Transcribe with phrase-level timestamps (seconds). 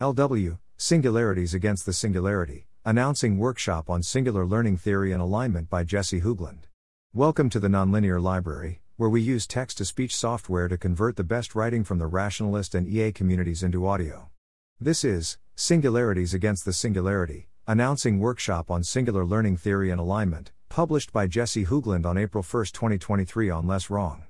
[0.00, 6.20] LW Singularities Against the Singularity, announcing workshop on singular learning theory and alignment by Jesse
[6.20, 6.64] Hoogland.
[7.12, 11.22] Welcome to the Nonlinear Library, where we use text to speech software to convert the
[11.22, 14.30] best writing from the rationalist and EA communities into audio.
[14.80, 21.12] This is Singularities Against the Singularity, announcing workshop on singular learning theory and alignment, published
[21.12, 24.24] by Jesse Hoogland on April 1, 2023 on Less Wrong.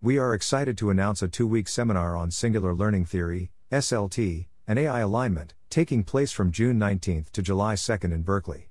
[0.00, 4.78] We are excited to announce a two week seminar on singular learning theory, SLT, and
[4.78, 8.68] AI alignment, taking place from June 19 to July 2 in Berkeley.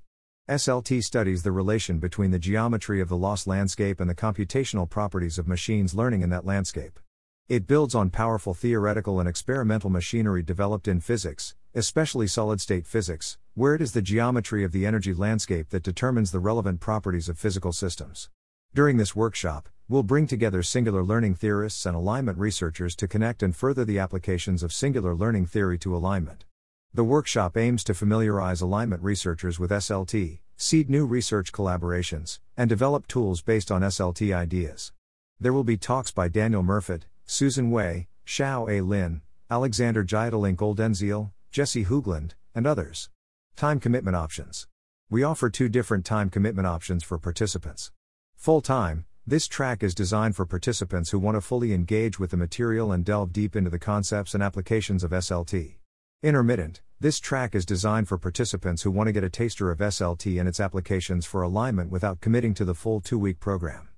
[0.48, 5.38] SLT studies the relation between the geometry of the loss landscape and the computational properties
[5.38, 7.00] of machines learning in that landscape.
[7.48, 13.36] It builds on powerful theoretical and experimental machinery developed in physics, especially solid state physics,
[13.54, 17.38] where it is the geometry of the energy landscape that determines the relevant properties of
[17.38, 18.30] physical systems.
[18.74, 23.56] During this workshop, we'll bring together singular learning theorists and alignment researchers to connect and
[23.56, 26.44] further the applications of singular learning theory to alignment.
[26.92, 33.06] The workshop aims to familiarize alignment researchers with SLT, seed new research collaborations, and develop
[33.06, 34.92] tools based on SLT ideas.
[35.40, 41.86] There will be talks by Daniel Murfet, Susan Wei, Shaowei Lin, Alexander Gietelink Oldenziel, Jesse
[41.86, 43.08] Hoogland, and others.
[43.56, 44.66] Time commitment options.
[45.08, 47.90] We offer two different time commitment options for participants.
[48.38, 52.36] Full time, this track is designed for participants who want to fully engage with the
[52.36, 55.78] material and delve deep into the concepts and applications of SLT.
[56.22, 60.38] Intermittent, this track is designed for participants who want to get a taster of SLT
[60.38, 63.88] and its applications for alignment without committing to the full two week program.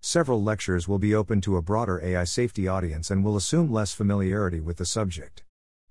[0.00, 3.92] Several lectures will be open to a broader AI safety audience and will assume less
[3.92, 5.42] familiarity with the subject.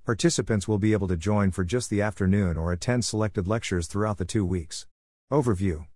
[0.05, 4.17] Participants will be able to join for just the afternoon or attend selected lectures throughout
[4.17, 4.87] the two weeks.
[5.29, 5.87] Overview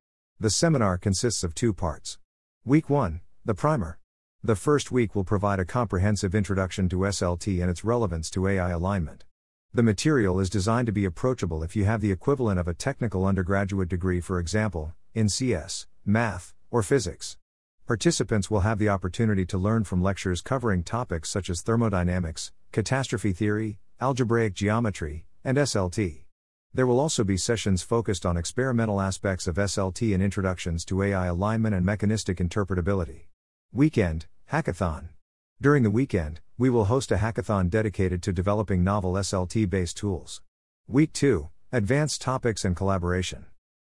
[0.42, 2.17] the seminar consists of two parts.
[2.66, 4.00] Week 1, the primer.
[4.44, 8.72] The first week will provide a comprehensive introduction to SLT and its relevance to AI
[8.72, 9.23] alignment.
[9.72, 13.23] The material is designed to be approachable if you have the equivalent of a technical
[13.23, 17.38] undergraduate degree, for example, in CS, math, or physics.
[17.86, 23.32] Participants will have the opportunity to learn from lectures covering topics such as thermodynamics, catastrophe
[23.32, 26.23] theory, algebraic geometry, and SLT.
[26.73, 31.26] There will also be sessions focused on experimental aspects of SLT and introductions to AI
[31.26, 33.26] alignment and mechanistic interpretability.
[33.73, 35.09] Weekend, Hackathon.
[35.61, 40.42] During the weekend, we will host a hackathon dedicated to developing novel SLT based tools.
[40.87, 43.48] Week 2, Advanced Topics and Collaboration.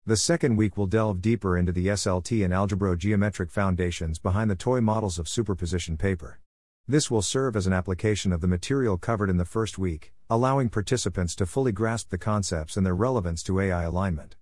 [0.05, 4.55] The second week will delve deeper into the SLT and algebro geometric foundations behind the
[4.55, 6.39] toy models of superposition paper.
[6.87, 10.69] This will serve as an application of the material covered in the first week, allowing
[10.69, 14.35] participants to fully grasp the concepts and their relevance to AI alignment.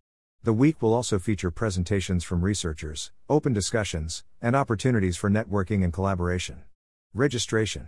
[0.43, 5.93] The week will also feature presentations from researchers, open discussions, and opportunities for networking and
[5.93, 6.63] collaboration.
[7.13, 7.87] Registration.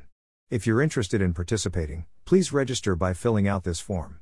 [0.50, 4.22] If you're interested in participating, please register by filling out this form.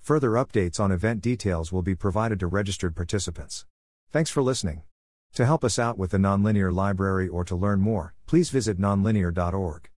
[0.00, 3.66] Further updates on event details will be provided to registered participants.
[4.10, 4.84] Thanks for listening.
[5.34, 9.90] To help us out with the Nonlinear Library or to learn more, please visit nonlinear.org.